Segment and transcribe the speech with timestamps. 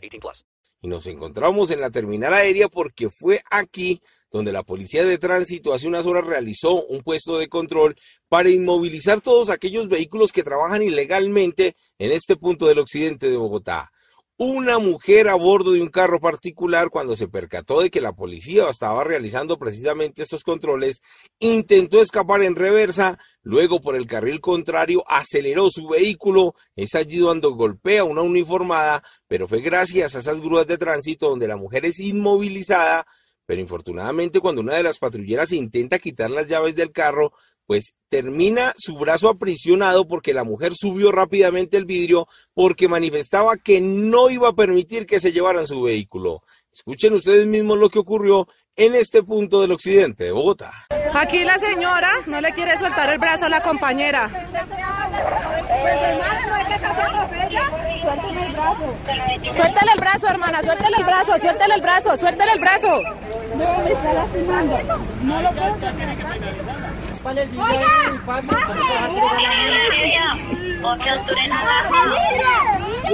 [0.00, 0.44] 18 plus.
[0.82, 4.00] Y nos encontramos en la terminal aérea porque fue aquí
[4.30, 7.96] donde la policía de tránsito hace unas horas realizó un puesto de control
[8.28, 13.90] para inmovilizar todos aquellos vehículos que trabajan ilegalmente en este punto del occidente de Bogotá
[14.42, 18.70] una mujer a bordo de un carro particular cuando se percató de que la policía
[18.70, 21.02] estaba realizando precisamente estos controles,
[21.40, 27.48] intentó escapar en reversa, luego por el carril contrario aceleró su vehículo, es allí donde
[27.48, 32.00] golpea una uniformada, pero fue gracias a esas grúas de tránsito donde la mujer es
[32.00, 33.04] inmovilizada,
[33.50, 37.32] pero infortunadamente cuando una de las patrulleras intenta quitar las llaves del carro,
[37.66, 43.80] pues termina su brazo aprisionado porque la mujer subió rápidamente el vidrio porque manifestaba que
[43.80, 46.44] no iba a permitir que se llevaran su vehículo.
[46.72, 50.86] Escuchen ustedes mismos lo que ocurrió en este punto del occidente de Bogotá.
[51.12, 54.30] Aquí la señora no le quiere soltar el brazo a la compañera.
[59.54, 63.02] Suéltale el brazo, hermana, suéltale el brazo, suéltale el brazo, suéltale el brazo.
[63.60, 64.78] No, me está lastimando.
[65.22, 65.74] No lo puedo
[67.22, 67.90] Oiga,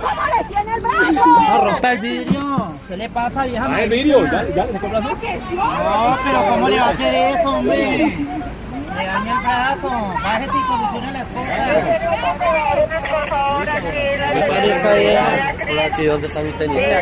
[0.00, 1.26] ¿Cómo le tiene el brazo?
[1.26, 2.72] No rompa el vidrio.
[2.88, 3.68] ¿Qué le pasa, vieja?
[3.70, 5.08] Ah, el vidrio, ya, ya le brazo.
[5.10, 5.16] No,
[6.24, 8.16] pero ¿cómo le va a hacer eso, hombre?
[8.96, 9.88] Le daña el brazo.
[10.22, 11.22] Bájate y solucione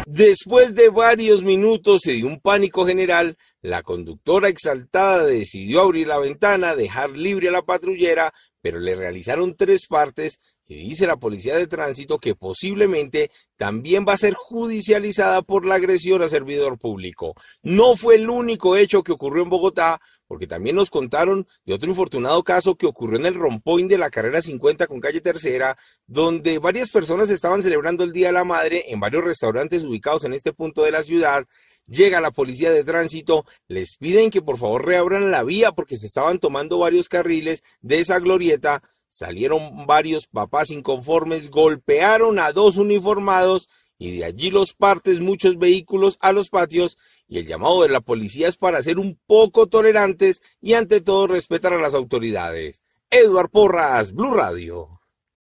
[0.07, 6.19] Después de varios minutos y de un pánico general, la conductora exaltada decidió abrir la
[6.19, 10.39] ventana, dejar libre a la patrullera, pero le realizaron tres partes
[10.71, 15.75] y dice la policía de tránsito que posiblemente también va a ser judicializada por la
[15.75, 17.35] agresión a servidor público.
[17.63, 21.91] No fue el único hecho que ocurrió en Bogotá, porque también nos contaron de otro
[21.91, 26.61] infortunado caso que ocurrió en el rompoint de la carrera 50 con calle Tercera, donde
[26.61, 30.53] varias personas estaban celebrando el Día de la Madre en varios restaurantes ubicados en este
[30.53, 31.45] punto de la ciudad.
[31.89, 36.07] Llega la policía de tránsito, les piden que por favor reabran la vía porque se
[36.07, 38.21] estaban tomando varios carriles de esa
[39.09, 43.69] Salieron varios papás inconformes, golpearon a dos uniformados
[43.99, 46.97] y de allí los partes muchos vehículos a los patios
[47.29, 51.27] y el llamado de la policía es para ser un poco tolerantes y ante todo
[51.27, 52.83] respetar a las autoridades.
[53.11, 55.00] Eduard Porras, Blue Radio.